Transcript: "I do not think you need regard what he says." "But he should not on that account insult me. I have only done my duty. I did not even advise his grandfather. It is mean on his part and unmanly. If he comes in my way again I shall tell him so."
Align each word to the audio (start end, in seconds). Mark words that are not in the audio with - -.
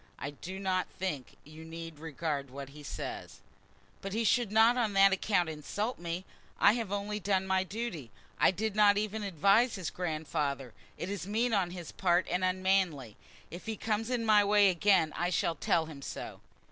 "I 0.17 0.31
do 0.31 0.57
not 0.57 0.87
think 0.89 1.35
you 1.43 1.63
need 1.63 1.99
regard 1.99 2.49
what 2.49 2.69
he 2.69 2.81
says." 2.81 3.39
"But 4.01 4.13
he 4.13 4.23
should 4.23 4.51
not 4.51 4.75
on 4.75 4.93
that 4.93 5.13
account 5.13 5.47
insult 5.47 5.99
me. 5.99 6.25
I 6.59 6.73
have 6.73 6.91
only 6.91 7.19
done 7.19 7.45
my 7.45 7.63
duty. 7.63 8.09
I 8.39 8.49
did 8.49 8.75
not 8.75 8.97
even 8.97 9.21
advise 9.21 9.75
his 9.75 9.91
grandfather. 9.91 10.73
It 10.97 11.11
is 11.11 11.27
mean 11.27 11.53
on 11.53 11.69
his 11.69 11.91
part 11.91 12.27
and 12.31 12.43
unmanly. 12.43 13.15
If 13.51 13.67
he 13.67 13.77
comes 13.77 14.09
in 14.09 14.25
my 14.25 14.43
way 14.43 14.71
again 14.71 15.13
I 15.15 15.29
shall 15.29 15.53
tell 15.53 15.85
him 15.85 16.01
so." 16.01 16.41